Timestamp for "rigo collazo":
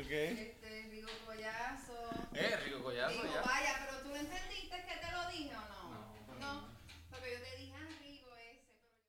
0.90-1.94, 2.64-3.22